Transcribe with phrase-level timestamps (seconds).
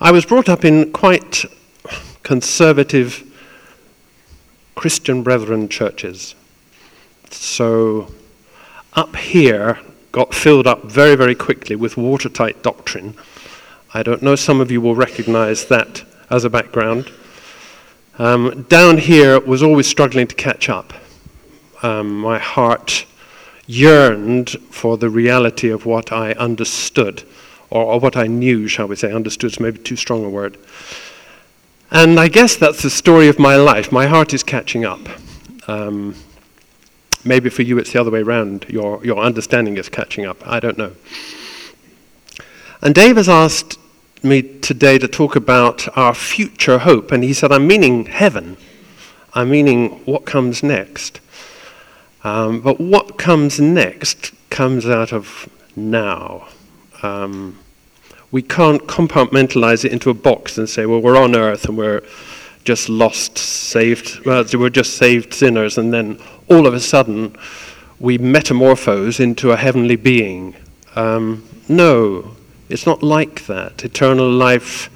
[0.00, 1.44] I was brought up in quite
[2.22, 3.24] conservative
[4.74, 6.34] Christian brethren churches.
[7.30, 8.12] So
[8.94, 9.78] up here
[10.10, 13.14] got filled up very, very quickly with watertight doctrine.
[13.94, 17.10] I don't know, some of you will recognize that as a background.
[18.18, 20.92] Um, down here was always struggling to catch up.
[21.82, 23.06] Um, my heart
[23.66, 27.22] yearned for the reality of what I understood,
[27.72, 29.10] or, or what I knew, shall we say.
[29.10, 30.58] Understood is maybe too strong a word.
[31.90, 33.90] And I guess that's the story of my life.
[33.90, 35.00] My heart is catching up.
[35.68, 36.14] Um,
[37.24, 38.66] maybe for you it's the other way around.
[38.68, 40.46] Your, your understanding is catching up.
[40.46, 40.92] I don't know.
[42.82, 43.78] And Dave has asked
[44.22, 47.10] me today to talk about our future hope.
[47.10, 48.58] And he said, I'm meaning heaven.
[49.32, 51.20] I'm meaning what comes next.
[52.22, 56.48] Um, but what comes next comes out of now.
[57.02, 57.58] Um,
[58.32, 62.02] we can't compartmentalize it into a box and say, well, we're on earth and we're
[62.64, 67.36] just lost, saved, well, we're just saved sinners, and then all of a sudden
[68.00, 70.56] we metamorphose into a heavenly being.
[70.96, 72.36] Um, no,
[72.68, 73.84] it's not like that.
[73.84, 74.88] Eternal life,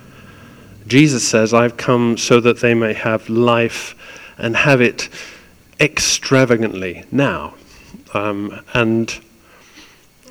[0.87, 3.95] Jesus says, I've come so that they may have life
[4.39, 5.09] and have it
[5.79, 7.55] extravagantly now.
[8.15, 9.19] Um, and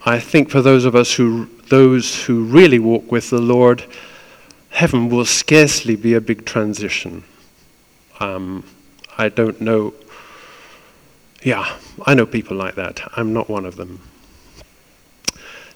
[0.06, 3.84] I think for those of us who, those who really walk with the Lord,
[4.70, 7.24] heaven will scarcely be a big transition.
[8.20, 8.64] Um,
[9.18, 9.94] I don't know.
[11.44, 13.02] Yeah, I know people like that.
[13.16, 14.02] I'm not one of them.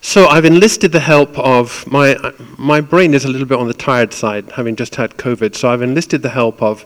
[0.01, 2.15] So I've enlisted the help of my
[2.57, 5.55] my brain is a little bit on the tired side, having just had COVID.
[5.55, 6.85] So I've enlisted the help of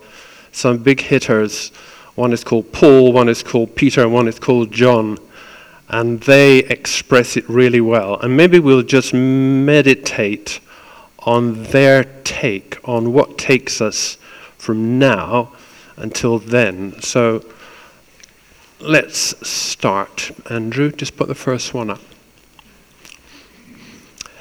[0.52, 1.70] some big hitters.
[2.16, 5.18] One is called Paul, one is called Peter, and one is called John,
[5.89, 8.20] and they express it really well.
[8.20, 10.59] And maybe we'll just meditate
[11.20, 14.17] on their take on what takes us
[14.58, 15.53] from now
[15.98, 17.02] until then.
[17.02, 17.45] So
[18.80, 20.31] let's start.
[20.50, 22.02] Andrew, just put the first one up.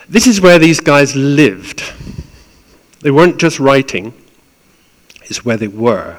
[0.08, 1.82] This is where these guys lived.
[3.00, 4.14] They weren't just writing,
[5.24, 6.18] it's where they were.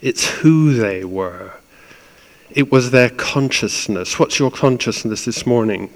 [0.00, 1.54] It's who they were.
[2.56, 4.18] It was their consciousness.
[4.18, 5.92] What's your consciousness this morning?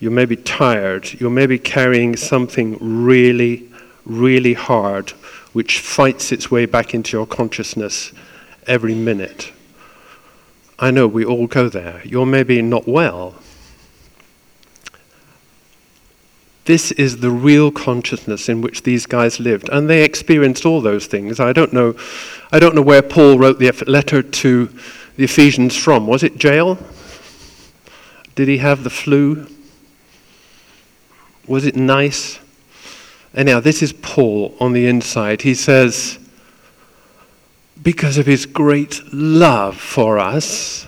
[0.00, 1.20] You may be tired.
[1.20, 3.70] You may be carrying something really,
[4.04, 5.10] really hard
[5.52, 8.12] which fights its way back into your consciousness
[8.66, 9.52] every minute.
[10.80, 12.02] I know we all go there.
[12.04, 13.36] You're maybe not well.
[16.64, 21.06] This is the real consciousness in which these guys lived, and they experienced all those
[21.06, 21.38] things.
[21.38, 21.94] I don't know,
[22.50, 24.68] I don't know where Paul wrote the letter to
[25.16, 26.06] the Ephesians from.
[26.06, 26.78] Was it jail?
[28.34, 29.46] Did he have the flu?
[31.46, 32.38] Was it nice?
[33.34, 35.42] Anyhow, this is Paul on the inside.
[35.42, 36.18] He says,
[37.82, 40.86] Because of his great love for us,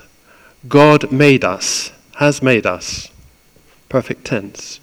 [0.69, 3.11] God made us, has made us,
[3.89, 4.81] perfect tense,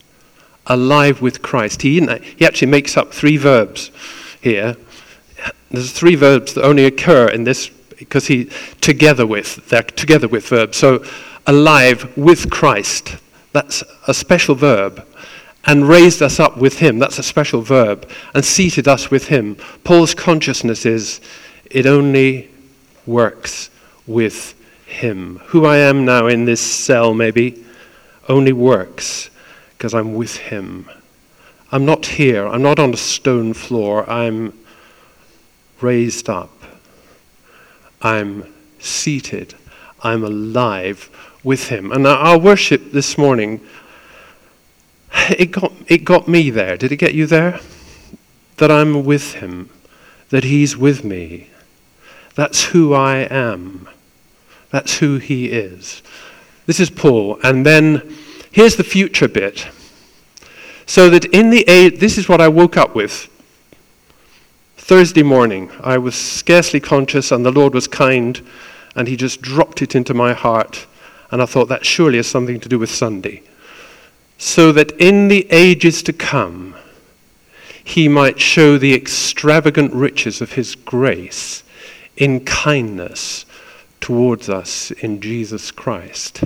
[0.67, 1.81] alive with Christ.
[1.81, 1.99] He,
[2.37, 3.91] he actually makes up three verbs
[4.41, 4.77] here.
[5.71, 7.71] There's three verbs that only occur in this
[8.03, 8.49] because he
[8.81, 10.77] together with they're together with verbs.
[10.77, 11.03] So
[11.47, 13.17] alive with Christ.
[13.51, 15.05] That's a special verb.
[15.65, 16.99] And raised us up with him.
[16.99, 18.09] That's a special verb.
[18.33, 19.55] And seated us with him.
[19.85, 21.21] Paul's consciousness is
[21.71, 22.51] it only
[23.05, 23.69] works
[24.05, 25.39] with him.
[25.47, 27.63] Who I am now in this cell, maybe,
[28.29, 29.29] only works
[29.83, 30.89] because I'm with Him.
[31.71, 32.47] I'm not here.
[32.47, 34.09] I'm not on a stone floor.
[34.09, 34.57] I'm
[35.81, 36.62] raised up.
[38.03, 39.55] I'm seated.
[40.01, 41.09] I'm alive
[41.43, 41.91] with Him.
[41.91, 43.61] And our worship this morning,
[45.29, 46.77] it got, it got me there.
[46.77, 47.59] Did it get you there?
[48.57, 49.69] That I'm with Him,
[50.29, 51.49] that He's with me.
[52.35, 53.87] That's who I am.
[54.69, 56.03] That's who He is.
[56.65, 57.39] This is Paul.
[57.43, 58.15] And then
[58.53, 59.67] Here's the future bit.
[60.85, 63.27] So that in the age, this is what I woke up with.
[64.83, 68.41] Thursday morning, I was scarcely conscious, and the Lord was kind,
[68.97, 70.87] and He just dropped it into my heart.
[71.31, 73.43] And I thought that surely has something to do with Sunday.
[74.37, 76.75] So that in the ages to come,
[77.81, 81.63] He might show the extravagant riches of His grace
[82.17, 83.45] in kindness
[84.01, 86.43] towards us in Jesus Christ.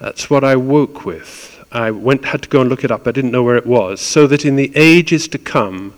[0.00, 1.62] That's what I woke with.
[1.70, 3.06] I went, had to go and look it up.
[3.06, 4.00] I didn't know where it was.
[4.00, 5.92] So that in the ages to come,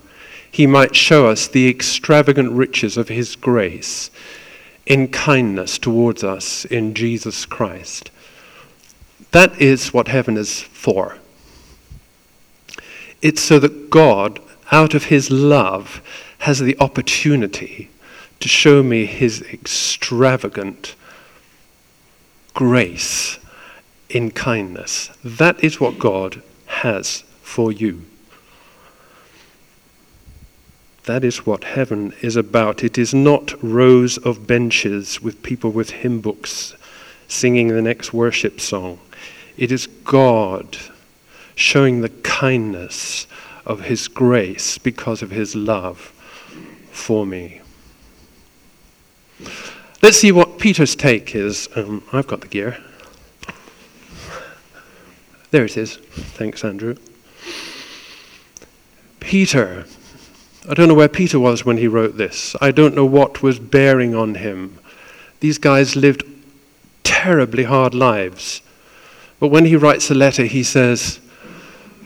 [0.55, 4.09] he might show us the extravagant riches of his grace
[4.87, 8.13] in kindness towards us in Jesus Christ.
[9.33, 11.19] That is what heaven is for.
[13.21, 14.39] It's so that God,
[14.71, 16.01] out of his love,
[16.39, 17.91] has the opportunity
[18.39, 20.95] to show me his extravagant
[22.55, 23.41] grace
[24.09, 25.11] in kindness.
[25.25, 28.05] That is what God has for you.
[31.05, 32.83] That is what heaven is about.
[32.83, 36.75] It is not rows of benches with people with hymn books
[37.29, 38.99] singing the next worship song.
[39.57, 40.79] It is God
[41.55, 43.27] showing the kindness
[43.67, 45.99] of his grace because of his love
[46.91, 47.61] for me.
[50.03, 51.69] Let's see what Peter's take is.
[51.77, 52.79] Um, I've got the gear.
[55.51, 55.97] There it is.
[55.97, 56.97] Thanks, Andrew.
[59.21, 59.87] Peter.
[60.69, 62.57] I don't know where Peter was when he wrote this.
[62.61, 64.79] I don't know what was bearing on him.
[65.41, 66.25] These guys lived
[67.03, 68.63] terribly hard lives.
[69.41, 71.21] But when he writes a letter, he says,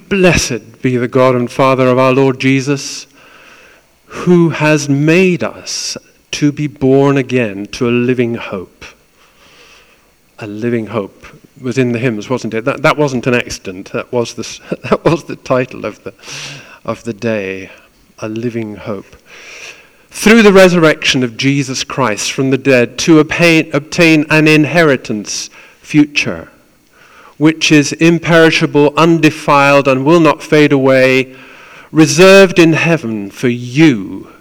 [0.08, 3.06] Blessed be the God and Father of our Lord Jesus,
[4.06, 5.96] who has made us
[6.32, 8.84] to be born again to a living hope.
[10.40, 11.26] A living hope
[11.61, 12.64] was in the hymns, wasn't it?
[12.64, 13.93] That, that wasn't an accident.
[13.93, 16.14] That was, the, that was the title of the,
[16.84, 17.70] of the day.
[18.20, 19.17] A living hope.
[20.11, 25.49] Through the resurrection of Jesus Christ from the dead, to obtain, an inheritance
[25.81, 26.50] future,
[27.37, 31.37] which is imperishable, undefiled, and will not fade away,
[31.93, 34.32] reserved in heaven for you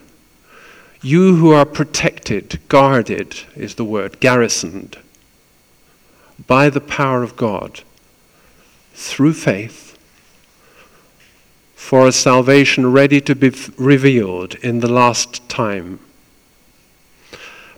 [1.01, 4.97] you who are protected, guarded is the word, garrisoned
[6.47, 7.81] by the power of God
[8.93, 9.86] through faith
[11.77, 15.99] for a salvation ready to be revealed in the last time.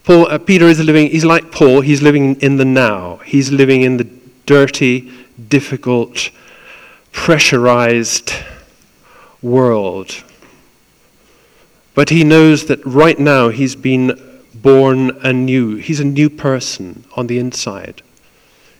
[0.03, 3.17] Paul, uh, Peter is living, he's like Paul, he's living in the now.
[3.17, 4.09] He's living in the
[4.47, 5.11] dirty,
[5.47, 6.31] difficult,
[7.11, 8.33] pressurized
[9.41, 10.23] world
[11.99, 14.17] but he knows that right now he's been
[14.53, 15.75] born anew.
[15.75, 18.01] He's a new person on the inside.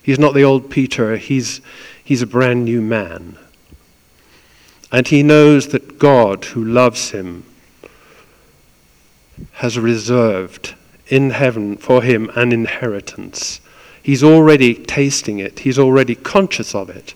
[0.02, 1.60] He's not the old Peter, he's,
[2.02, 3.38] he's a brand new man.
[4.92, 7.44] And he knows that God, who loves him,
[9.54, 10.76] has reserved
[11.08, 13.62] in heaven for him an inheritance.
[14.02, 17.14] He's already tasting it, he's already conscious of it.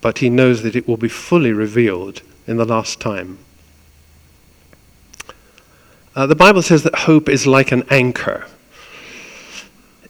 [0.00, 3.38] But he knows that it will be fully revealed in the last time.
[6.14, 8.46] Uh, the Bible says that hope is like an anchor.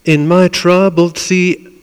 [0.04, 1.75] In my troubled sea,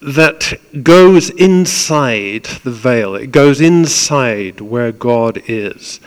[0.00, 6.00] that goes inside the veil, it goes inside where God is,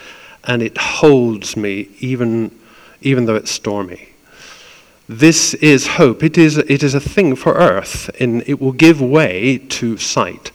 [0.44, 2.58] and it holds me even,
[3.02, 4.10] even though it's stormy.
[5.08, 6.24] This is hope.
[6.24, 10.52] It is, it is a thing for earth, and it will give way to sight.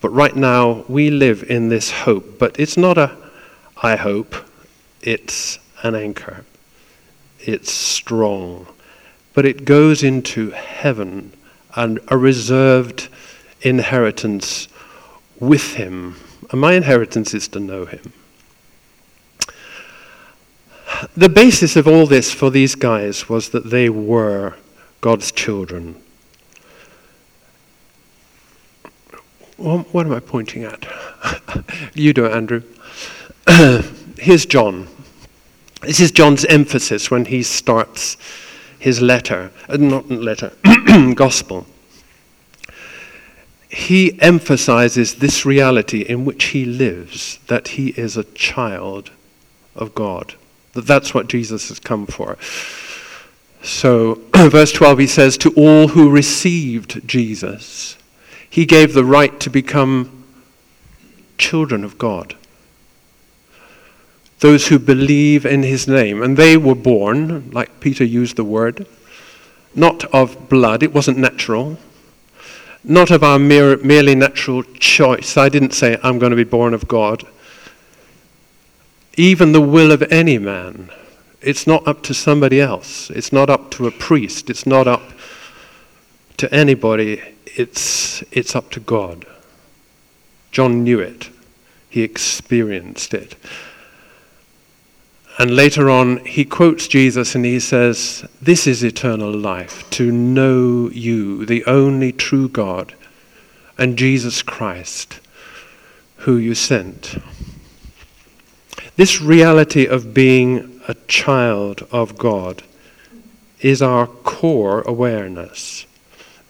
[0.00, 2.38] But right now, we live in this hope.
[2.38, 3.16] But it's not a
[3.84, 4.36] I hope,
[5.02, 6.44] it's an anchor.
[7.40, 8.68] It's strong.
[9.34, 11.32] But it goes into heaven
[11.74, 13.08] and a reserved
[13.62, 14.68] inheritance
[15.40, 16.16] with Him.
[16.50, 18.12] And my inheritance is to know Him.
[21.16, 24.54] The basis of all this for these guys was that they were
[25.00, 26.00] God's children.
[29.56, 30.86] What am I pointing at?
[31.94, 32.62] you do it, Andrew.
[34.18, 34.88] Here's John.
[35.82, 38.16] This is John's emphasis when he starts
[38.82, 40.52] his letter, uh, not letter,
[41.14, 41.66] gospel.
[43.68, 49.12] He emphasizes this reality in which he lives, that he is a child
[49.76, 50.34] of God.
[50.72, 52.36] That that's what Jesus has come for.
[53.62, 57.96] So, verse 12, he says, To all who received Jesus,
[58.50, 60.24] he gave the right to become
[61.38, 62.34] children of God
[64.42, 66.20] those who believe in his name.
[66.20, 68.86] And they were born, like Peter used the word,
[69.72, 71.78] not of blood, it wasn't natural,
[72.82, 75.36] not of our mere, merely natural choice.
[75.36, 77.22] I didn't say, I'm going to be born of God.
[79.16, 80.90] Even the will of any man.
[81.40, 83.10] It's not up to somebody else.
[83.10, 84.50] It's not up to a priest.
[84.50, 85.12] It's not up
[86.38, 87.22] to anybody.
[87.46, 89.24] It's, it's up to God.
[90.50, 91.30] John knew it,
[91.88, 93.36] he experienced it.
[95.38, 100.90] And later on, he quotes Jesus and he says, This is eternal life, to know
[100.90, 102.94] you, the only true God,
[103.78, 105.20] and Jesus Christ,
[106.18, 107.16] who you sent.
[108.96, 112.62] This reality of being a child of God
[113.60, 115.86] is our core awareness.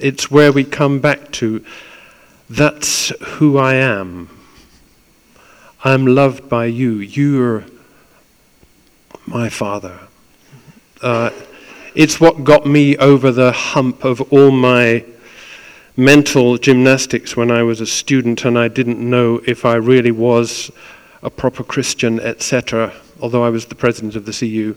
[0.00, 1.64] It's where we come back to
[2.50, 4.28] That's who I am.
[5.84, 6.94] I'm loved by you.
[6.96, 7.64] You're
[9.32, 9.98] my Father.
[11.00, 11.30] Uh,
[11.94, 15.04] it's what got me over the hump of all my
[15.96, 20.70] mental gymnastics when I was a student and I didn't know if I really was
[21.22, 24.76] a proper Christian, etc., although I was the president of the CU,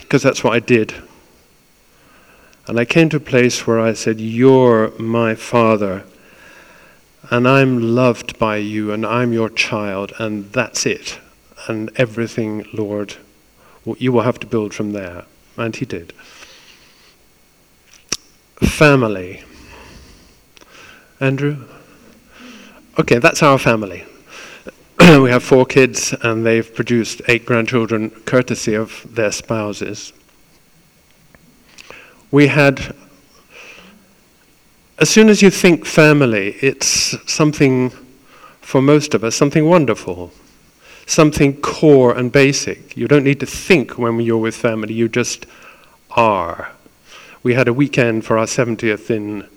[0.00, 0.92] because that's what I did.
[2.66, 6.02] And I came to a place where I said, You're my Father,
[7.30, 11.20] and I'm loved by you, and I'm your child, and that's it.
[11.68, 13.16] And everything, Lord,
[13.98, 15.24] you will have to build from there.
[15.56, 16.12] And He did.
[18.60, 19.44] Family.
[21.20, 21.64] Andrew?
[22.98, 24.04] Okay, that's our family.
[24.98, 30.12] we have four kids, and they've produced eight grandchildren courtesy of their spouses.
[32.30, 32.94] We had,
[34.98, 37.92] as soon as you think family, it's something,
[38.60, 40.32] for most of us, something wonderful,
[41.06, 42.96] something core and basic.
[42.96, 45.46] You don't need to think when you're with family, you just
[46.12, 46.72] are.
[47.42, 49.48] We had a weekend for our 70th in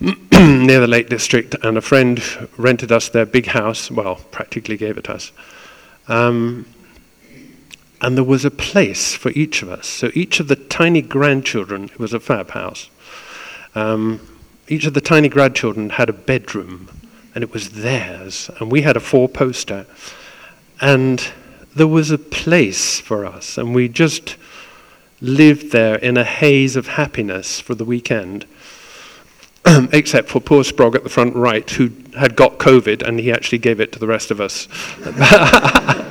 [0.32, 2.22] near the Lake District, and a friend
[2.56, 3.90] rented us their big house.
[3.90, 5.32] Well, practically gave it us.
[6.08, 6.66] Um,
[8.00, 9.86] and there was a place for each of us.
[9.86, 12.90] So each of the tiny grandchildren, it was a fab house,
[13.74, 14.20] um,
[14.68, 16.90] each of the tiny grandchildren had a bedroom,
[17.34, 18.50] and it was theirs.
[18.58, 19.86] And we had a four poster.
[20.80, 21.26] And
[21.74, 24.36] there was a place for us, and we just
[25.20, 28.46] lived there in a haze of happiness for the weekend.
[29.92, 33.58] except for poor Sprog at the front right, who had got COVID and he actually
[33.58, 34.68] gave it to the rest of us.
[35.06, 36.04] uh,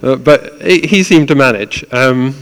[0.24, 1.84] but he seemed to manage.
[1.92, 2.34] Um,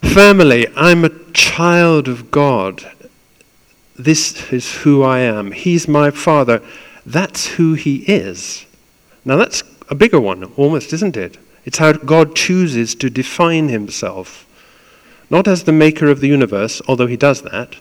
[0.00, 2.90] family, I'm a child of God.
[3.96, 5.52] This is who I am.
[5.52, 6.62] He's my father.
[7.06, 8.66] That's who he is.
[9.24, 11.38] Now, that's a bigger one, almost, isn't it?
[11.64, 14.44] It's how God chooses to define himself
[15.30, 17.76] not as the maker of the universe, although he does that,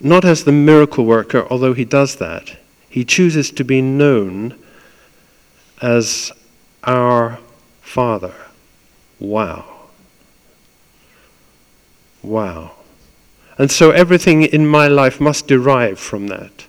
[0.00, 2.56] not as the miracle worker, although he does that.
[2.88, 4.58] He chooses to be known
[5.80, 6.32] as
[6.84, 7.38] our
[7.80, 8.34] Father.
[9.18, 9.64] Wow.
[12.22, 12.72] Wow.
[13.58, 16.66] And so everything in my life must derive from that.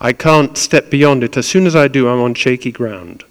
[0.00, 1.36] I can't step beyond it.
[1.36, 3.24] As soon as I do, I'm on shaky ground.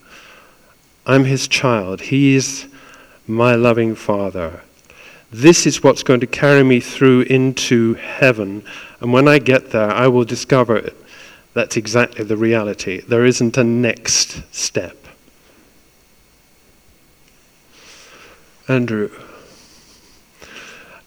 [1.06, 2.02] I'm his child.
[2.02, 2.68] He is
[3.28, 4.62] my loving Father.
[5.32, 8.64] This is what's going to carry me through into heaven.
[9.00, 10.92] And when I get there, I will discover
[11.54, 13.02] that's exactly the reality.
[13.02, 14.98] There isn't a next step.
[18.68, 19.12] Andrew.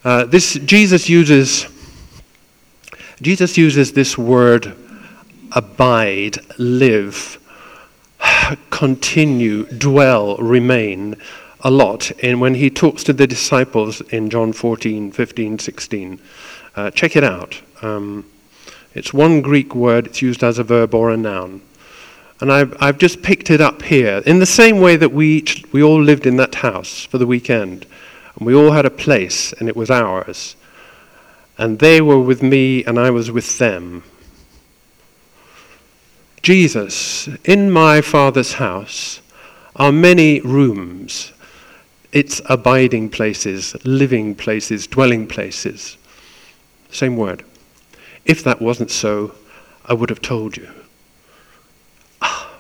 [0.05, 1.67] Uh, this Jesus uses
[3.23, 4.77] Jesus uses this word
[5.57, 7.39] abide, live,
[8.71, 11.17] continue, dwell, remain
[11.67, 16.21] a lot And when he talks to the disciples in John 14, 15, 16.
[16.77, 17.61] Uh, check it out.
[17.83, 18.25] Um,
[18.95, 21.63] it's one Greek word, it's used as a verb or a noun.
[22.41, 24.23] And I've, I've just picked it up here.
[24.27, 27.27] In the same way that we, each, we all lived in that house for the
[27.27, 27.85] weekend,
[28.37, 30.55] and we all had a place, and it was ours.
[31.59, 34.05] And they were with me, and I was with them.
[36.43, 39.21] Jesus, in my Father's house
[39.75, 41.33] are many rooms
[42.17, 45.99] it's abiding places, living places, dwelling places.
[46.91, 47.45] Same word.
[48.25, 49.35] If that wasn't so,
[49.85, 50.67] I would have told you.
[52.23, 52.51] Ah.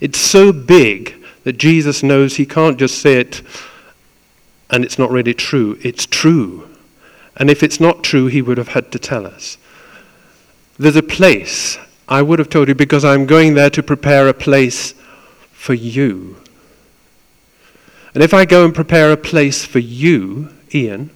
[0.00, 3.42] It's so big that Jesus knows he can't just say it
[4.70, 5.76] and it's not really true.
[5.82, 6.68] It's true.
[7.36, 9.58] And if it's not true, he would have had to tell us.
[10.78, 11.76] There's a place,
[12.08, 14.94] I would have told you, because I'm going there to prepare a place
[15.52, 16.36] for you.
[18.12, 21.10] And if I go and prepare a place for you, Ian,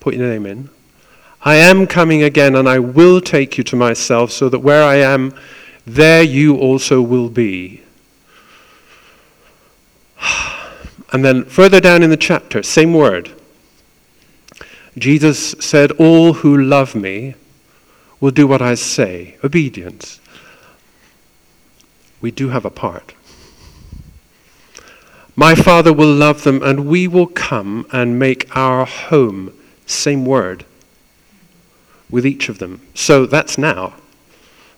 [0.00, 0.70] put your name in,
[1.42, 4.96] I am coming again and I will take you to myself so that where I
[4.96, 5.34] am,
[5.84, 7.82] there you also will be.
[11.12, 13.30] And then further down in the chapter, same word.
[14.98, 17.36] Jesus said, All who love me
[18.20, 19.36] will do what I say.
[19.44, 20.20] Obedience.
[22.20, 23.14] We do have a part.
[25.34, 29.52] My Father will love them, and we will come and make our home,
[29.84, 30.64] same word,
[32.08, 32.80] with each of them.
[32.94, 33.94] So that's now.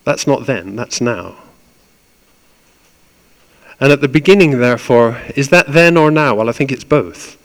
[0.02, 1.36] That's not then, that's now.
[3.80, 6.34] And at the beginning, therefore, is that then or now?
[6.34, 7.36] Well, I think it's both.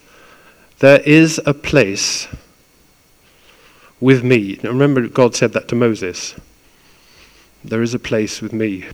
[0.80, 2.28] There is a place
[4.04, 4.60] with me.
[4.62, 6.36] Now remember, God said that to Moses.
[7.64, 8.86] There is a place with me.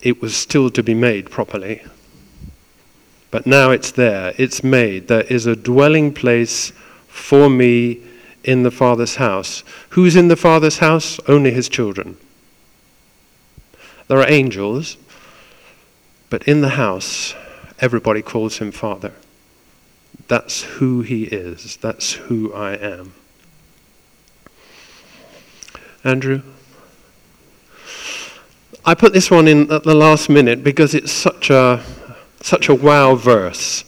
[0.00, 1.82] It was still to be made properly.
[3.30, 4.32] But now it's there.
[4.38, 5.08] It's made.
[5.08, 6.72] There is a dwelling place
[7.06, 8.00] for me
[8.42, 9.62] in the Father's house.
[9.90, 11.20] Who's in the Father's house?
[11.28, 12.16] Only his children.
[14.08, 14.96] There are angels,
[16.30, 17.34] but in the house,
[17.78, 19.12] everybody calls him Father.
[20.28, 21.76] That's who he is.
[21.76, 23.14] That's who I am.
[26.02, 26.42] Andrew?
[28.84, 31.82] I put this one in at the last minute because it's such a,
[32.40, 33.84] such a wow verse.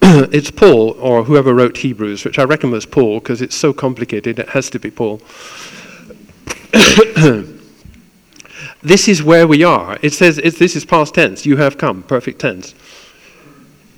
[0.02, 4.38] it's Paul, or whoever wrote Hebrews, which I reckon was Paul because it's so complicated,
[4.38, 5.20] it has to be Paul.
[8.82, 9.98] this is where we are.
[10.02, 11.44] It says this is past tense.
[11.44, 12.76] You have come, perfect tense.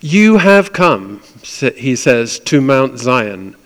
[0.01, 3.57] You have come, he says, to Mount Zion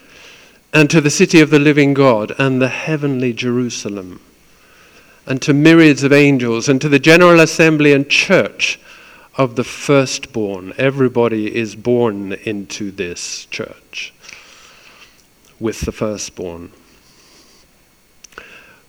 [0.73, 4.21] and to the city of the living God and the heavenly Jerusalem
[5.27, 8.79] and to myriads of angels and to the general assembly and church
[9.37, 10.73] of the firstborn.
[10.79, 14.13] Everybody is born into this church
[15.59, 16.71] with the firstborn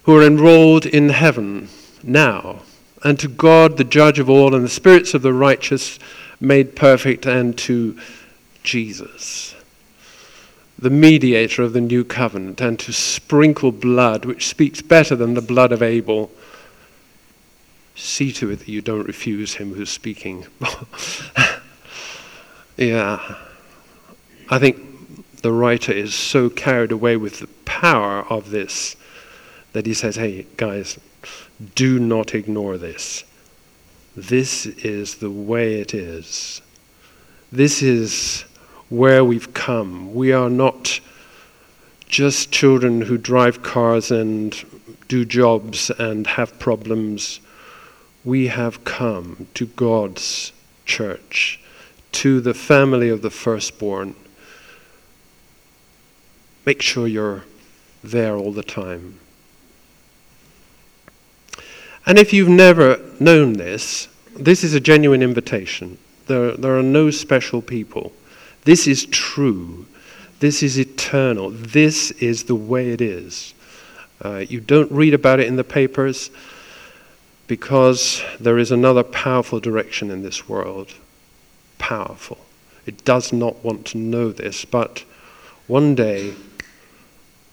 [0.03, 1.67] who are enrolled in heaven
[2.03, 2.61] now,
[3.03, 5.97] and to God, the judge of all, and the spirits of the righteous
[6.39, 7.97] made perfect, and to
[8.65, 9.55] Jesus,
[10.77, 15.41] the mediator of the new covenant, and to sprinkle blood, which speaks better than the
[15.41, 16.31] blood of Abel.
[17.95, 20.45] See to it that you don't refuse him who's speaking.
[22.77, 23.37] yeah.
[24.49, 28.95] I think the writer is so carried away with the power of this
[29.73, 30.99] that he says, hey, guys,
[31.75, 33.23] do not ignore this.
[34.15, 36.61] This is the way it is.
[37.51, 38.45] This is
[38.89, 40.13] where we've come.
[40.13, 40.99] We are not
[42.07, 44.55] just children who drive cars and
[45.07, 47.39] do jobs and have problems.
[48.23, 50.51] We have come to God's
[50.85, 51.59] church,
[52.13, 54.15] to the family of the firstborn.
[56.65, 57.43] Make sure you're
[58.03, 59.19] there all the time.
[62.05, 65.97] And if you've never known this, this is a genuine invitation.
[66.27, 68.13] There, there are no special people.
[68.65, 69.85] This is true.
[70.39, 71.51] This is eternal.
[71.51, 73.53] This is the way it is.
[74.23, 76.29] Uh, you don't read about it in the papers
[77.47, 80.93] because there is another powerful direction in this world.
[81.77, 82.39] Powerful.
[82.85, 85.03] It does not want to know this, but
[85.67, 86.33] one day,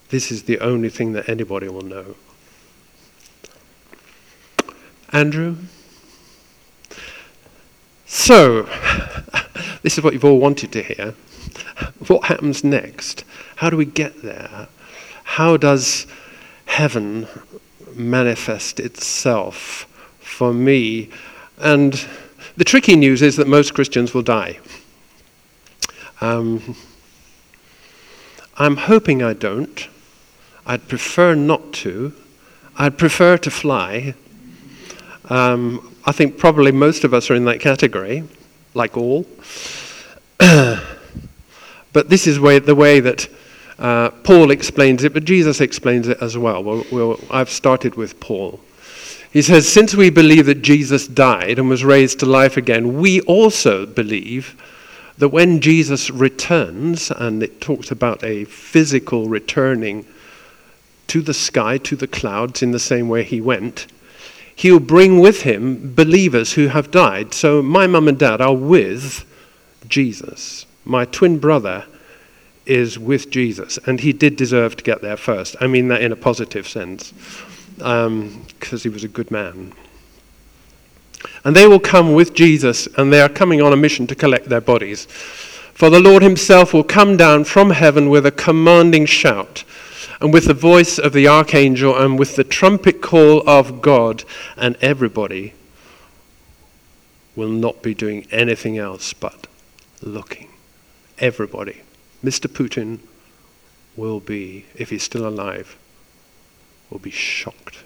[0.09, 2.15] this is the only thing that anybody will know.
[5.11, 5.57] Andrew?
[8.05, 8.67] So,
[9.83, 11.13] this is what you've all wanted to hear.
[12.07, 13.23] What happens next?
[13.57, 14.67] How do we get there?
[15.23, 16.07] How does
[16.65, 17.27] heaven
[17.93, 19.85] manifest itself
[20.19, 21.09] for me?
[21.57, 22.05] And
[22.57, 24.59] the tricky news is that most Christians will die.
[26.21, 26.75] Um,
[28.57, 29.87] I'm hoping I don't.
[30.65, 32.13] I'd prefer not to.
[32.77, 34.13] I'd prefer to fly.
[35.29, 38.23] Um, I think probably most of us are in that category,
[38.73, 39.25] like all.
[40.39, 40.79] but
[42.09, 43.27] this is way, the way that
[43.79, 46.63] uh, Paul explains it, but Jesus explains it as well.
[46.63, 48.59] We'll, we'll, I've started with Paul.
[49.31, 53.21] He says, Since we believe that Jesus died and was raised to life again, we
[53.21, 54.55] also believe
[55.17, 60.05] that when Jesus returns, and it talks about a physical returning
[61.07, 63.87] to the sky, to the clouds, in the same way he went,
[64.55, 67.33] he'll bring with him believers who have died.
[67.33, 69.25] So my mum and dad are with
[69.87, 70.65] Jesus.
[70.85, 71.85] My twin brother
[72.65, 75.55] is with Jesus, and he did deserve to get there first.
[75.59, 77.13] I mean that in a positive sense,
[77.75, 78.45] because um,
[78.81, 79.73] he was a good man.
[81.43, 84.47] And they will come with Jesus, and they are coming on a mission to collect
[84.47, 85.05] their bodies.
[85.05, 89.63] For the Lord himself will come down from heaven with a commanding shout
[90.23, 94.23] and with the voice of the archangel and with the trumpet call of God,
[94.55, 95.53] and everybody
[97.35, 99.47] will not be doing anything else but
[100.01, 100.47] looking.
[101.19, 101.81] Everybody.
[102.23, 102.47] Mr.
[102.47, 102.99] Putin
[103.97, 105.77] will be, if he's still alive,
[106.89, 107.83] will be shocked.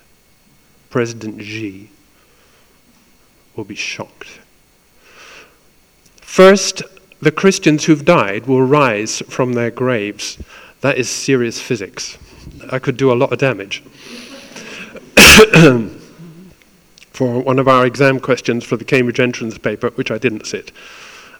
[0.91, 1.89] President Xi
[3.55, 4.41] will be shocked.
[6.21, 6.83] First,
[7.19, 10.37] the Christians who've died will rise from their graves.
[10.81, 12.19] That is serious physics.
[12.71, 13.83] I could do a lot of damage.
[17.11, 20.71] for one of our exam questions for the Cambridge entrance paper, which I didn't sit,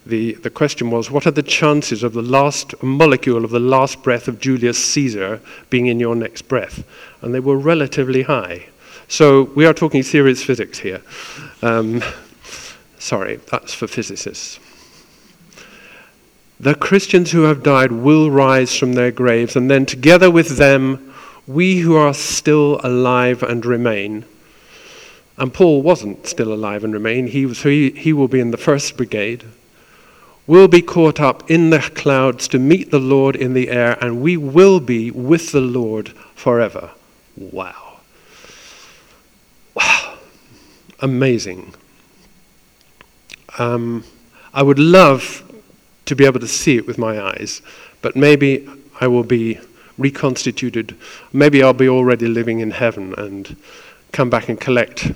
[0.07, 4.01] the, the question was, what are the chances of the last molecule of the last
[4.03, 6.85] breath of Julius Caesar being in your next breath?
[7.21, 8.67] And they were relatively high.
[9.09, 11.01] So we are talking serious physics here.
[11.61, 12.01] Um,
[12.99, 14.59] sorry, that's for physicists.
[16.59, 21.13] The Christians who have died will rise from their graves, and then together with them,
[21.47, 24.25] we who are still alive and remain.
[25.37, 28.57] And Paul wasn't still alive and remain, he, so he, he will be in the
[28.57, 29.45] first brigade.
[30.45, 34.21] Will be caught up in the clouds to meet the Lord in the air, and
[34.21, 36.91] we will be with the Lord forever.
[37.35, 37.99] Wow.
[39.73, 40.17] Wow.
[40.99, 41.73] Amazing.
[43.57, 44.03] Um,
[44.53, 45.43] I would love
[46.05, 47.61] to be able to see it with my eyes.
[48.01, 48.67] But maybe
[48.99, 49.59] I will be
[49.97, 50.95] reconstituted.
[51.33, 53.55] Maybe I'll be already living in heaven and
[54.11, 55.11] come back and collect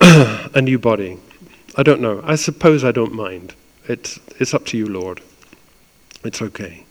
[0.00, 1.18] a new body.
[1.76, 2.20] I don't know.
[2.24, 3.54] I suppose I don't mind.
[3.88, 5.20] It's, it's up to you, Lord.
[6.24, 6.84] It's okay.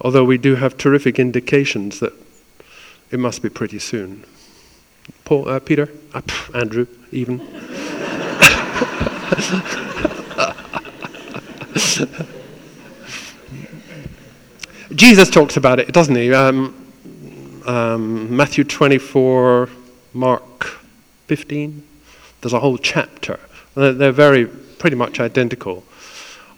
[0.00, 2.12] Although we do have terrific indications that
[3.10, 4.24] it must be pretty soon.
[5.24, 6.22] Paul, uh, Peter, uh,
[6.54, 7.40] Andrew, even.
[14.94, 16.32] Jesus talks about it, doesn't he?
[16.32, 16.74] Um,
[17.66, 19.68] um, Matthew 24,
[20.12, 20.66] Mark
[21.26, 21.82] 15.
[22.40, 23.40] There's a whole chapter.
[23.74, 25.82] They're, very, pretty much identical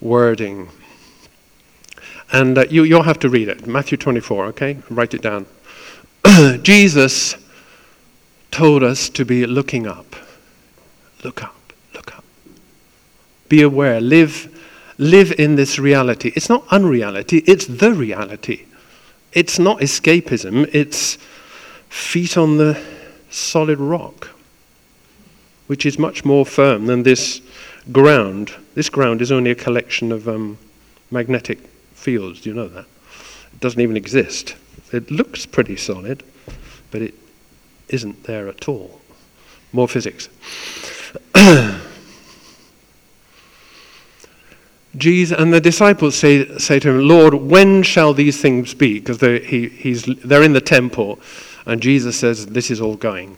[0.01, 0.68] wording.
[2.33, 3.66] And uh, you, you'll have to read it.
[3.66, 4.79] Matthew 24, okay?
[4.90, 5.46] Write it down.
[6.62, 7.37] Jesus
[8.51, 10.16] told us to be looking up.
[11.25, 12.25] Look up, look up.
[13.49, 14.56] Be aware, live
[14.99, 16.33] live in this reality.
[16.35, 18.67] It's not unreality, it's the reality.
[19.33, 21.19] It's not escapism, it's
[21.89, 22.81] feet on the
[23.31, 24.29] solid rock,
[25.67, 27.43] which is much more firm than this
[27.93, 28.55] ground.
[28.75, 30.59] This ground is only a collection of um,
[31.11, 31.59] magnetic
[31.95, 32.41] fields.
[32.41, 32.87] Do you know that?
[33.53, 34.55] It doesn't even exist.
[34.93, 36.23] It looks pretty solid,
[36.91, 37.15] but it
[37.89, 39.01] isn't there at all.
[39.73, 40.29] More physics.
[44.97, 48.99] Jesus and the disciples say, say to him, Lord, when shall these things be?
[48.99, 51.19] Because they're, he, he's, they're in the temple,
[51.67, 53.37] and Jesus says, This is all going.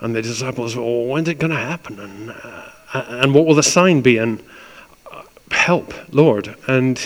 [0.00, 1.98] And the disciples, Well, when's it going to happen?
[1.98, 4.18] And, uh, and what will the sign be?
[4.18, 4.42] And
[5.10, 6.54] uh, help, Lord.
[6.68, 7.00] And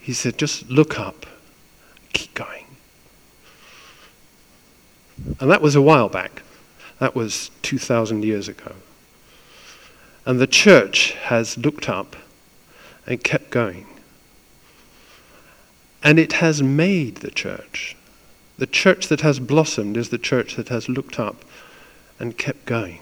[0.00, 1.26] he said, Just look up,
[2.12, 2.66] keep going.
[5.38, 6.42] And that was a while back.
[6.98, 8.72] That was 2,000 years ago.
[10.24, 12.16] And the church has looked up
[13.06, 13.86] and kept going.
[16.02, 17.96] And it has made the church.
[18.58, 21.44] The church that has blossomed is the church that has looked up
[22.18, 23.00] and kept going.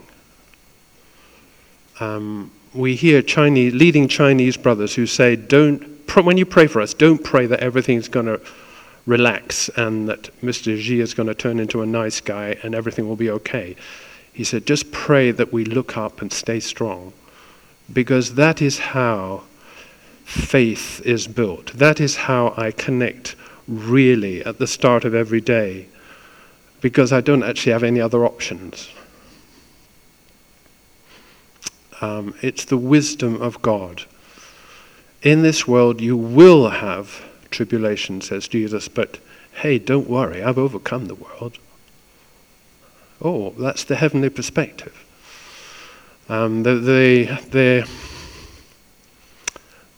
[1.98, 5.82] Um, we hear Chinese, leading Chinese brothers who say, don't,
[6.14, 8.40] when you pray for us, don't pray that everything's going to
[9.06, 10.80] relax and that Mr.
[10.80, 13.76] Xi is going to turn into a nice guy and everything will be okay.
[14.32, 17.12] He said, just pray that we look up and stay strong
[17.92, 19.42] because that is how
[20.30, 21.72] faith is built.
[21.72, 23.34] That is how I connect
[23.66, 25.88] really at the start of every day
[26.80, 28.88] because I don't actually have any other options.
[32.00, 34.04] Um, it's the wisdom of God.
[35.22, 39.18] In this world, you will have tribulation, says Jesus, but
[39.54, 41.58] hey, don't worry, I've overcome the world.
[43.20, 45.04] Oh, that's the heavenly perspective.
[46.28, 47.90] Um, the, the, the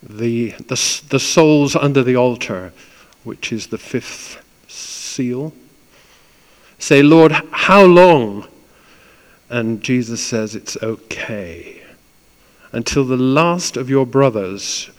[0.03, 2.73] the, the, the souls under the altar,
[3.25, 5.53] which is the fifth seal.
[6.79, 8.49] Say, Lord, how long?
[9.49, 11.83] And Jesus says, It's okay.
[12.73, 14.91] Until the last of your brothers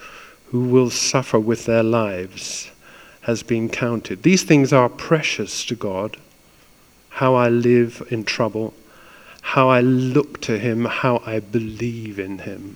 [0.48, 2.72] who will suffer with their lives
[3.22, 4.22] has been counted.
[4.22, 6.18] These things are precious to God.
[7.10, 8.74] How I live in trouble,
[9.42, 12.76] how I look to Him, how I believe in Him.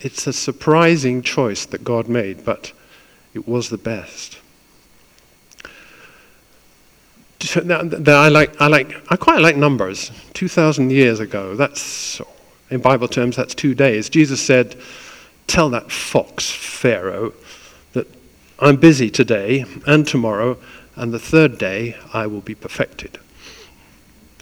[0.00, 2.72] It's a surprising choice that God made, but
[3.34, 4.38] it was the best.
[7.64, 10.10] Now, I like, I like, I quite like numbers.
[10.34, 12.20] Two thousand years ago, that's
[12.70, 14.08] in Bible terms, that's two days.
[14.08, 14.76] Jesus said,
[15.46, 17.32] "Tell that fox Pharaoh
[17.92, 18.06] that
[18.58, 20.58] I'm busy today and tomorrow,
[20.96, 23.18] and the third day I will be perfected."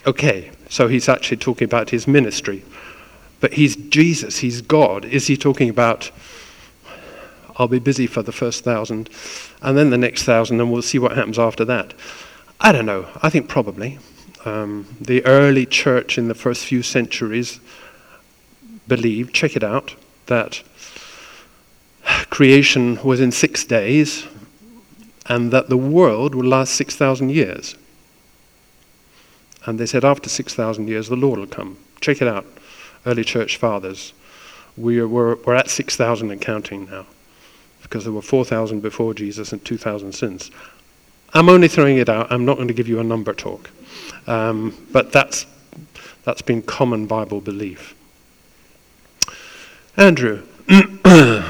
[0.06, 2.64] Okay, so he's actually talking about his ministry.
[3.40, 5.04] But he's Jesus, he's God.
[5.04, 6.10] Is he talking about,
[7.56, 9.08] I'll be busy for the first thousand,
[9.62, 11.94] and then the next thousand, and we'll see what happens after that?
[12.60, 13.06] I don't know.
[13.22, 13.98] I think probably.
[14.44, 17.60] Um, the early church in the first few centuries
[18.86, 19.94] believed, check it out,
[20.26, 20.62] that
[22.30, 24.26] creation was in six days
[25.26, 27.76] and that the world would last 6,000 years.
[29.66, 31.76] And they said, after 6,000 years, the Lord will come.
[32.00, 32.46] Check it out,
[33.06, 34.12] early church fathers.
[34.76, 37.06] We are, we're, we're at 6,000 and counting now
[37.82, 40.50] because there were 4,000 before Jesus and 2,000 since.
[41.34, 42.30] I'm only throwing it out.
[42.30, 43.70] I'm not going to give you a number talk.
[44.26, 45.46] Um, but that's,
[46.24, 47.94] that's been common Bible belief.
[49.96, 50.42] Andrew.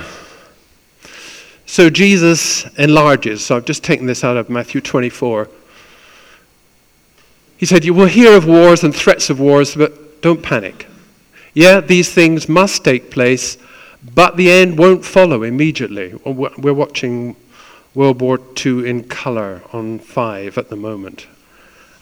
[1.67, 3.45] so Jesus enlarges.
[3.45, 5.49] So I've just taken this out of Matthew 24.
[7.57, 10.88] He said, You will hear of wars and threats of wars, but don't panic.
[11.59, 13.59] Yeah, these things must take place,
[14.15, 16.15] but the end won't follow immediately.
[16.25, 17.35] We're watching
[17.97, 21.27] World War II in color on five at the moment.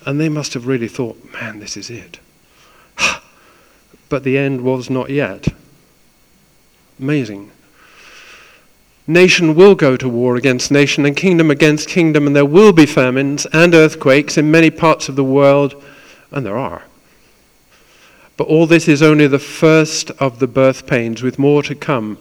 [0.05, 2.19] And they must have really thought, man, this is it.
[4.11, 5.49] but the end was not yet.
[7.01, 7.51] Amazing.
[9.07, 12.85] Nation will go to war against nation and kingdom against kingdom, and there will be
[12.85, 15.83] famines and earthquakes in many parts of the world,
[16.31, 16.83] and there are.
[18.37, 22.18] But all this is only the first of the birth pains, with more to come.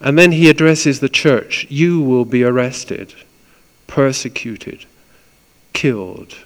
[0.00, 3.14] And then he addresses the church You will be arrested,
[3.86, 4.86] persecuted,
[5.72, 6.36] killed.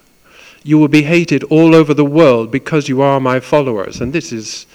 [0.62, 4.00] You will be hated all over the world because you are my followers.
[4.00, 4.66] And this is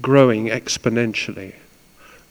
[0.00, 1.54] growing exponentially.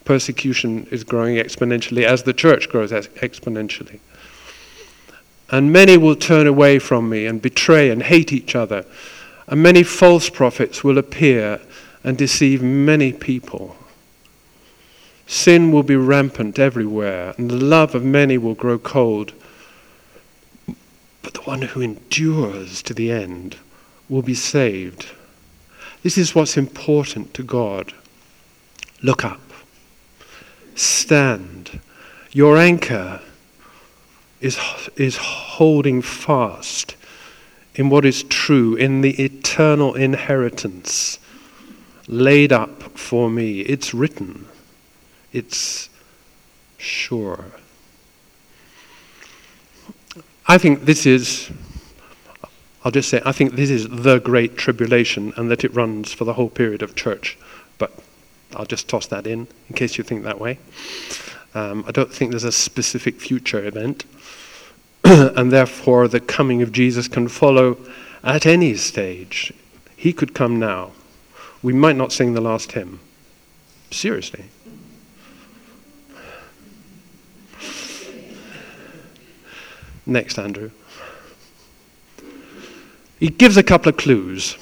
[0.06, 4.00] Persecution is growing exponentially as the church grows exponentially.
[5.50, 8.86] And many will turn away from me and betray and hate each other
[9.48, 11.60] and many false prophets will appear
[12.04, 13.76] and deceive many people.
[15.26, 19.34] Sin will be rampant everywhere, and the love of many will grow cold.
[21.22, 23.58] But the one who endures to the end
[24.10, 25.12] will be saved.
[26.04, 27.94] This is what's important to God.
[29.02, 29.42] Look up.
[30.76, 31.80] Stand.
[32.32, 33.22] Your anchor
[34.42, 34.60] is,
[34.98, 36.96] is holding fast
[37.76, 41.20] in what is true, in the eternal inheritance
[42.08, 43.62] laid up for me.
[43.62, 44.48] It's written,
[45.32, 45.90] it's
[46.78, 47.46] sure.
[50.48, 51.50] I think this is,
[52.84, 56.26] I'll just say, I think this is the great tribulation and that it runs for
[56.26, 57.38] the whole period of church.
[57.78, 57.94] But
[58.56, 60.60] I'll just toss that in in case you think that way.
[61.56, 64.06] Um, I don't think there's a specific future event.
[65.36, 67.78] and therefore the coming of Jesus can follow
[68.24, 69.54] at any stage.
[69.98, 70.92] He could come now.
[71.62, 73.00] We might not sing the last hymn.
[73.92, 74.46] Seriously.
[80.06, 80.72] Next, Andrew.
[83.20, 84.58] He gives a couple of clues.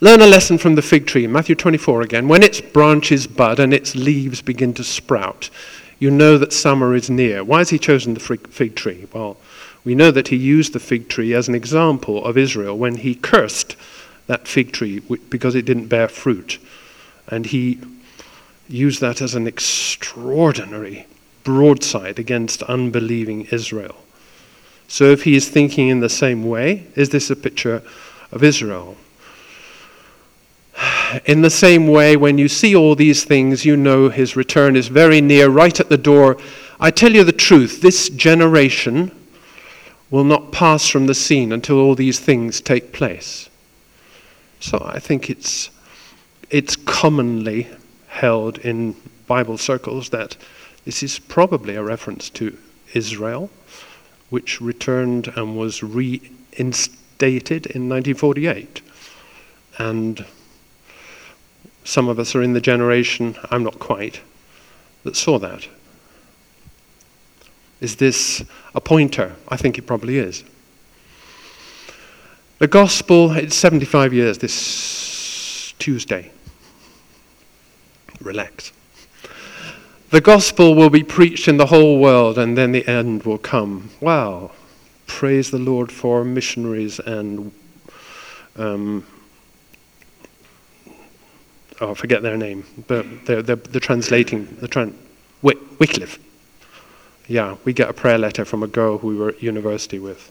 [0.00, 2.28] Learn a lesson from the fig tree, Matthew 24 again.
[2.28, 5.48] When its branches bud and its leaves begin to sprout,
[6.02, 7.44] you know that summer is near.
[7.44, 9.06] Why has he chosen the fig tree?
[9.12, 9.36] Well,
[9.84, 13.14] we know that he used the fig tree as an example of Israel when he
[13.14, 13.76] cursed
[14.26, 16.58] that fig tree because it didn't bear fruit.
[17.28, 17.78] And he
[18.68, 21.06] used that as an extraordinary
[21.44, 23.94] broadside against unbelieving Israel.
[24.88, 27.80] So, if he is thinking in the same way, is this a picture
[28.32, 28.96] of Israel?
[31.24, 34.88] In the same way, when you see all these things, you know his return is
[34.88, 36.38] very near, right at the door.
[36.80, 39.10] I tell you the truth, this generation
[40.10, 43.48] will not pass from the scene until all these things take place.
[44.60, 45.70] So I think it's,
[46.50, 47.68] it's commonly
[48.08, 48.94] held in
[49.26, 50.36] Bible circles that
[50.84, 52.56] this is probably a reference to
[52.94, 53.50] Israel,
[54.30, 58.82] which returned and was reinstated in 1948.
[59.78, 60.26] And
[61.84, 64.20] some of us are in the generation, I'm not quite,
[65.04, 65.68] that saw that.
[67.80, 69.34] Is this a pointer?
[69.48, 70.44] I think it probably is.
[72.58, 76.30] The gospel, it's 75 years this Tuesday.
[78.20, 78.72] Relax.
[80.10, 83.90] The gospel will be preached in the whole world and then the end will come.
[84.00, 84.52] Wow.
[85.08, 87.50] Praise the Lord for missionaries and
[88.56, 89.04] um,
[91.80, 94.94] oh, I forget their name, but they're, they're, they're translating, the tran-
[95.42, 96.18] Wycliffe.
[97.26, 100.30] Yeah, we get a prayer letter from a girl who we were at university with.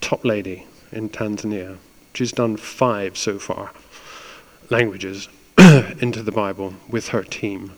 [0.00, 1.78] Top lady in Tanzania.
[2.14, 3.72] She's done five so far
[4.68, 5.28] languages
[5.58, 7.72] into the Bible with her team.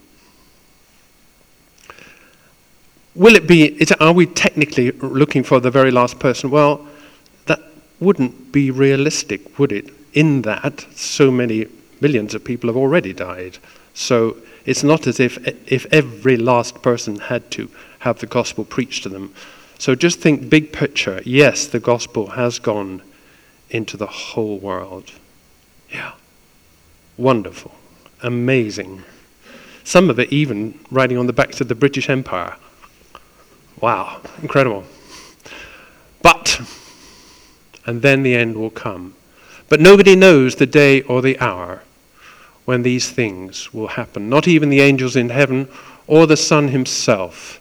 [3.15, 6.49] Will it be, is, are we technically looking for the very last person?
[6.49, 6.87] Well,
[7.45, 7.61] that
[7.99, 9.89] wouldn't be realistic, would it?
[10.13, 11.67] In that, so many
[12.03, 13.59] Millions of people have already died.
[13.93, 14.35] So
[14.65, 15.37] it's not as if,
[15.71, 19.33] if every last person had to have the gospel preached to them.
[19.79, 21.21] So just think big picture.
[21.25, 23.01] Yes, the gospel has gone
[23.69, 25.13] into the whole world.
[25.89, 26.11] Yeah.
[27.15, 27.73] Wonderful.
[28.21, 29.03] Amazing.
[29.85, 32.57] Some of it even riding on the backs of the British Empire.
[33.79, 34.83] Wow, incredible.
[36.21, 36.59] But,
[37.85, 39.15] and then the end will come.
[39.69, 41.81] But nobody knows the day or the hour
[42.65, 44.29] when these things will happen.
[44.29, 45.67] Not even the angels in heaven
[46.07, 47.59] or the Son himself.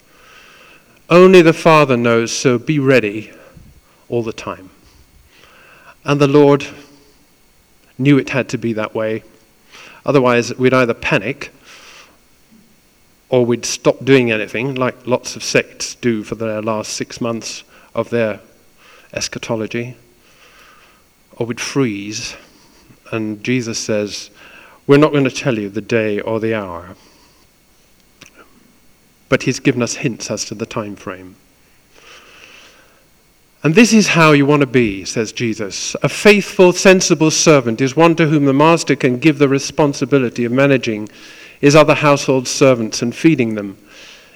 [1.11, 3.33] Only the Father knows, so be ready
[4.09, 4.71] all the time.
[6.05, 6.67] And the Lord
[7.99, 9.23] knew it had to be that way.
[10.05, 11.53] Otherwise, we'd either panic
[13.29, 17.65] or we'd stop doing anything, like lots of sects do for their last six months
[17.95, 18.41] of their
[19.13, 19.97] eschatology,
[21.37, 22.37] or we'd freeze.
[23.11, 24.31] And Jesus says,
[24.87, 26.97] We're not going to tell you the day or the hour.
[29.29, 31.37] But He's given us hints as to the time frame.
[33.65, 35.95] And this is how you want to be, says Jesus.
[36.03, 40.51] A faithful, sensible servant is one to whom the master can give the responsibility of
[40.51, 41.09] managing
[41.61, 43.79] his other household servants and feeding them.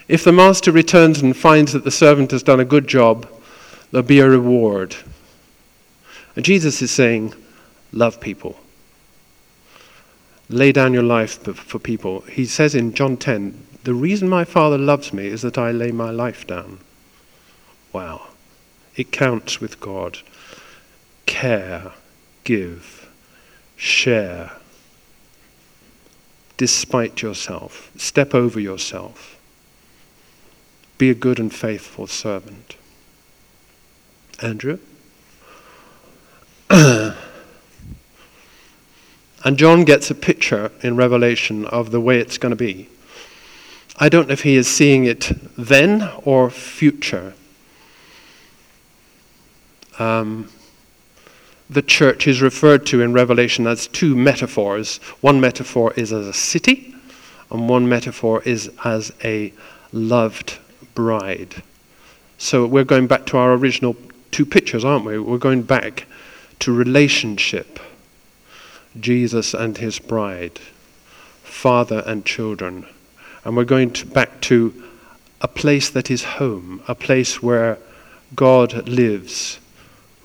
[0.07, 3.29] If the master returns and finds that the servant has done a good job,
[3.91, 4.95] there'll be a reward.
[6.37, 7.35] And Jesus is saying,
[7.91, 8.57] Love people.
[10.49, 12.21] Lay down your life for people.
[12.23, 15.91] He says in John 10, The reason my Father loves me is that I lay
[15.91, 16.79] my life down.
[17.93, 18.29] Wow.
[18.95, 20.19] It counts with God.
[21.27, 21.93] Care,
[22.45, 23.11] give,
[23.77, 24.53] share
[26.57, 27.91] despite yourself.
[27.97, 29.39] Step over yourself.
[30.99, 32.77] Be a good and faithful servant.
[34.41, 34.79] Andrew?
[39.47, 42.89] and John gets a picture in Revelation of the way it's going to be.
[43.97, 47.33] I don't know if he is seeing it then or future.
[50.01, 50.51] Um,
[51.71, 54.97] the church is referred to in Revelation as two metaphors.
[55.21, 56.97] One metaphor is as a city,
[57.49, 59.53] and one metaphor is as a
[59.93, 60.59] loved
[60.97, 61.63] bride.
[62.37, 63.95] So we're going back to our original
[64.33, 65.21] two pictures, aren't we?
[65.21, 66.07] We're going back
[66.59, 67.79] to relationship
[69.01, 70.59] Jesus and his bride,
[71.43, 72.87] father and children.
[73.45, 74.83] And we're going to back to
[75.41, 77.79] a place that is home, a place where
[78.35, 79.59] God lives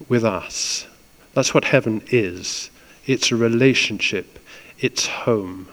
[0.07, 0.87] with us.
[1.33, 2.69] That's what heaven is
[3.07, 4.39] it's a relationship,
[4.79, 5.67] it's home.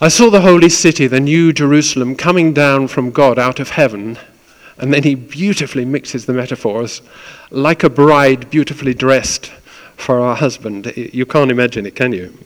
[0.00, 4.18] I saw the holy city, the new Jerusalem, coming down from God out of heaven.
[4.78, 7.00] And then he beautifully mixes the metaphors,
[7.50, 9.52] like a bride beautifully dressed
[9.96, 10.92] for her husband.
[10.96, 12.36] You can't imagine it, can you?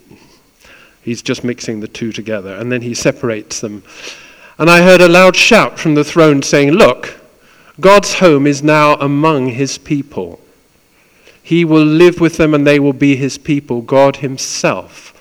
[1.02, 3.82] He's just mixing the two together, and then he separates them.
[4.58, 7.18] And I heard a loud shout from the throne saying, Look,
[7.80, 10.40] God's home is now among his people.
[11.42, 13.80] He will live with them and they will be his people.
[13.80, 15.14] God himself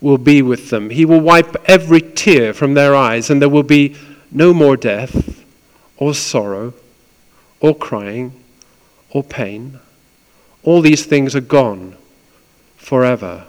[0.00, 0.90] will be with them.
[0.90, 3.96] He will wipe every tear from their eyes, and there will be
[4.30, 5.42] no more death,
[5.96, 6.74] or sorrow,
[7.58, 8.34] or crying,
[9.10, 9.80] or pain.
[10.64, 11.96] All these things are gone
[12.76, 13.46] forever.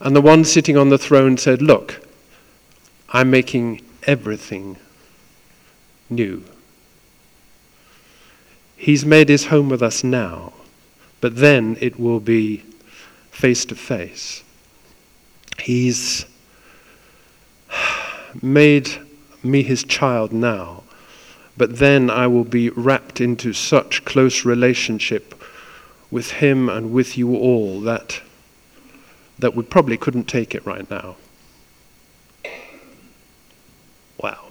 [0.00, 2.06] And the one sitting on the throne said, Look,
[3.10, 4.76] I'm making everything
[6.10, 6.44] new.
[8.76, 10.52] He's made his home with us now.
[11.20, 12.62] But then it will be
[13.30, 14.44] face to face.
[15.58, 16.26] He's
[18.42, 18.90] made
[19.42, 20.84] me his child now,
[21.56, 25.37] but then I will be wrapped into such close relationship
[26.10, 28.20] with him and with you all that
[29.38, 31.16] that we probably couldn't take it right now.
[34.20, 34.50] Wow.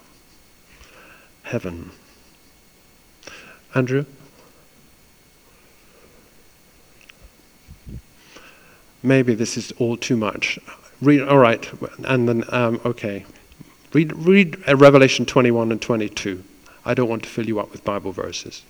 [1.43, 1.91] Heaven.
[3.75, 4.05] Andrew?
[9.07, 10.59] maybe this is all too much.
[11.01, 11.69] Read, all right,
[12.05, 13.25] and then, um, okay.
[13.93, 16.43] Read, read uh, Revelation 21 and 22.
[16.85, 18.63] I don't want to fill you up with Bible verses.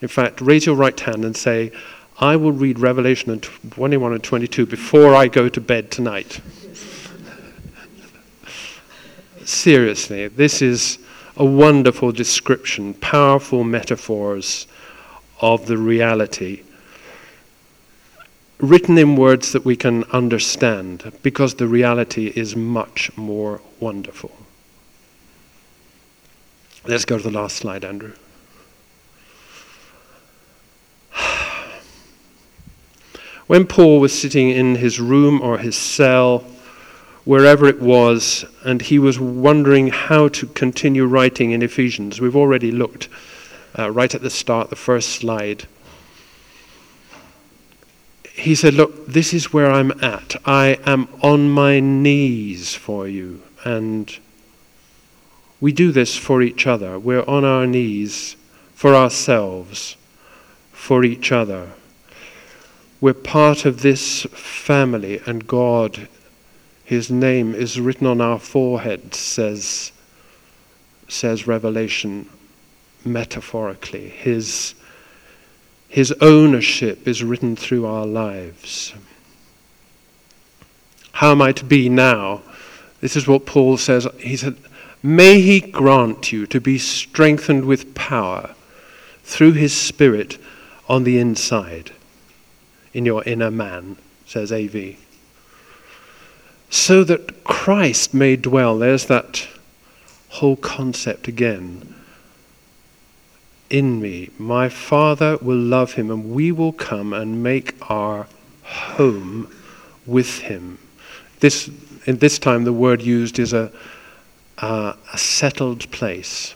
[0.00, 1.72] In fact, raise your right hand and say,
[2.18, 6.40] I will read Revelation 21 and 22 before I go to bed tonight.
[9.44, 10.98] Seriously, this is
[11.36, 14.66] a wonderful description, powerful metaphors
[15.40, 16.62] of the reality
[18.58, 24.32] written in words that we can understand because the reality is much more wonderful.
[26.86, 28.14] Let's go to the last slide, Andrew.
[33.46, 36.44] When Paul was sitting in his room or his cell,
[37.24, 42.72] wherever it was, and he was wondering how to continue writing in Ephesians, we've already
[42.72, 43.08] looked
[43.78, 45.66] uh, right at the start, the first slide.
[48.32, 50.34] He said, Look, this is where I'm at.
[50.44, 53.42] I am on my knees for you.
[53.64, 54.16] And
[55.60, 56.98] we do this for each other.
[56.98, 58.36] We're on our knees
[58.74, 59.96] for ourselves,
[60.72, 61.70] for each other.
[63.00, 66.08] We're part of this family, and God,
[66.84, 69.92] His name is written on our foreheads, says,
[71.08, 72.28] says Revelation
[73.04, 74.08] metaphorically.
[74.08, 74.74] His,
[75.88, 78.94] his ownership is written through our lives.
[81.12, 82.42] How am I to be now?
[83.00, 84.06] This is what Paul says.
[84.18, 84.56] He said,
[85.02, 88.54] May he grant you to be strengthened with power
[89.22, 90.38] through his Spirit
[90.88, 91.92] on the inside,
[92.96, 94.96] in your inner man, says AV.
[96.70, 99.46] So that Christ may dwell, there's that
[100.28, 101.94] whole concept again.
[103.68, 108.28] In me, my Father will love him, and we will come and make our
[108.62, 109.52] home
[110.06, 110.78] with him.
[111.40, 111.68] This,
[112.06, 113.72] in this time, the word used is a,
[114.58, 116.54] a settled place,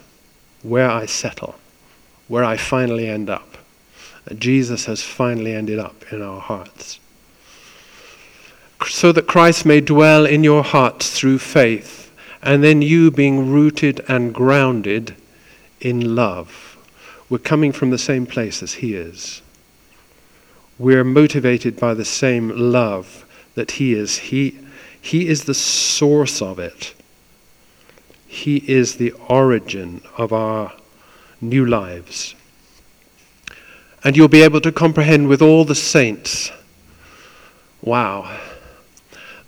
[0.62, 1.56] where I settle
[2.30, 3.49] where I finally end up.
[4.38, 7.00] Jesus has finally ended up in our hearts.
[8.86, 12.10] So that Christ may dwell in your hearts through faith,
[12.42, 15.14] and then you being rooted and grounded
[15.80, 16.78] in love.
[17.28, 19.42] We're coming from the same place as He is.
[20.78, 24.18] We're motivated by the same love that He is.
[24.18, 24.58] He,
[25.00, 26.94] he is the source of it.
[28.26, 30.72] He is the origin of our
[31.40, 32.34] new lives.
[34.02, 36.50] And you'll be able to comprehend with all the saints.
[37.82, 38.38] Wow.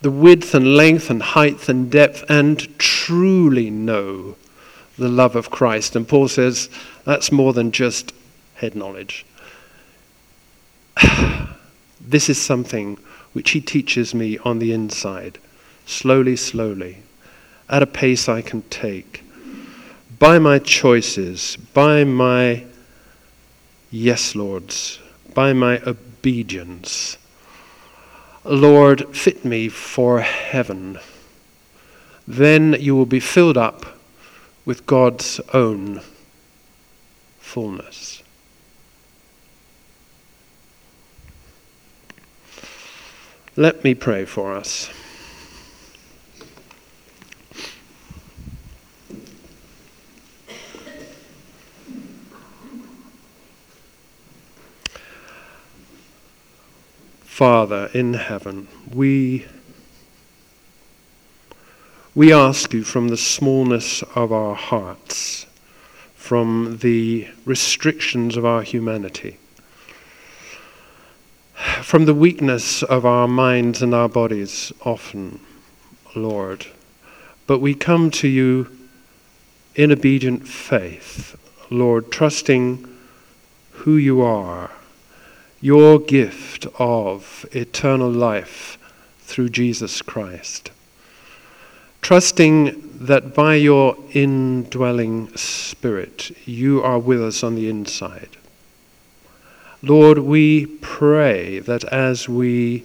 [0.03, 4.37] The width and length and height and depth, and truly know
[4.99, 5.97] the love of Christ.
[5.97, 6.69] And Paul says
[7.05, 8.13] that's more than just
[8.55, 9.25] head knowledge.
[12.01, 12.99] this is something
[13.33, 15.39] which he teaches me on the inside,
[15.87, 16.99] slowly, slowly,
[17.69, 19.23] at a pace I can take
[20.23, 22.65] by my choices, by my
[23.93, 24.99] yes, Lords,
[25.35, 27.19] by my obedience.
[28.43, 30.99] Lord, fit me for heaven.
[32.27, 33.99] Then you will be filled up
[34.65, 36.01] with God's own
[37.39, 38.23] fullness.
[43.55, 44.89] Let me pray for us.
[57.43, 59.47] Father in heaven, we,
[62.15, 65.47] we ask you from the smallness of our hearts,
[66.15, 69.39] from the restrictions of our humanity,
[71.83, 75.41] from the weakness of our minds and our bodies, often,
[76.15, 76.69] Lord.
[77.49, 78.71] But we come to you
[79.75, 81.37] in obedient faith,
[81.71, 82.87] Lord, trusting
[83.73, 84.71] who you are
[85.63, 88.77] your gift of eternal life
[89.21, 90.73] through Jesus Christ.
[92.03, 98.31] Trusting that by your indwelling Spirit, you are with us on the inside.
[99.83, 102.85] Lord, we pray that as we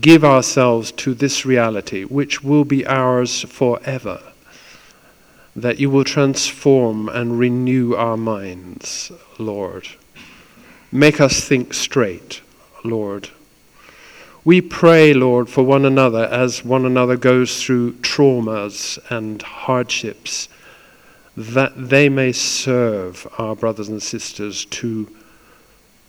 [0.00, 4.22] give ourselves to this reality, which will be ours forever,
[5.54, 9.88] that you will transform and renew our minds, Lord.
[10.92, 12.40] Make us think straight,
[12.84, 13.30] Lord.
[14.44, 20.48] We pray, Lord, for one another as one another goes through traumas and hardships,
[21.36, 25.14] that they may serve our brothers and sisters to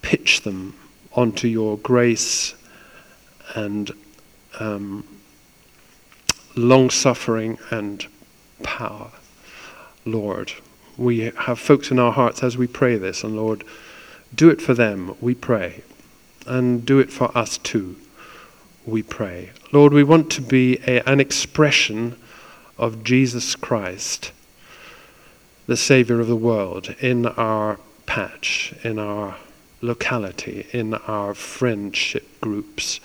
[0.03, 0.75] pitch them
[1.13, 2.53] onto your grace
[3.55, 3.91] and
[4.59, 5.03] um,
[6.55, 8.05] long suffering and
[8.61, 9.09] power.
[10.05, 10.53] Lord,
[10.95, 13.63] we have folks in our hearts as we pray this, and Lord,
[14.34, 15.84] do it for them, we pray.
[16.45, 17.97] And do it for us too,
[18.86, 19.51] we pray.
[19.73, 22.17] Lord, we want to be a, an expression
[22.78, 24.32] of Jesus Christ,
[25.65, 29.36] the Savior of the world, in our patch, in our
[29.82, 32.99] locality, in our friendship groups,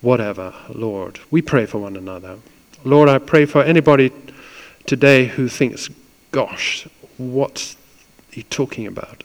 [0.00, 1.20] whatever, Lord.
[1.30, 2.38] We pray for one another.
[2.84, 4.10] Lord, I pray for anybody
[4.86, 5.88] today who thinks,
[6.32, 7.76] gosh, what's
[8.30, 9.22] he talking about?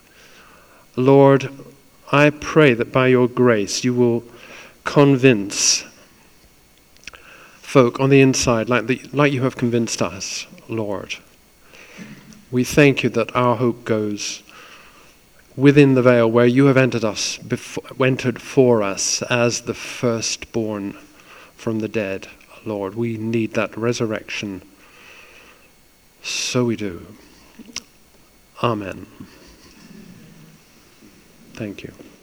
[0.95, 1.49] Lord,
[2.11, 4.23] I pray that by your grace you will
[4.83, 5.83] convince
[7.57, 11.15] folk on the inside like, the, like you have convinced us, Lord.
[12.51, 14.43] We thank you that our hope goes
[15.57, 17.39] within the veil where you have entered us
[17.99, 20.93] entered for us as the firstborn
[21.55, 22.27] from the dead
[22.65, 22.95] lord.
[22.95, 24.61] We need that resurrection.
[26.21, 27.05] So we do.
[28.63, 29.07] Amen
[31.55, 32.14] thank you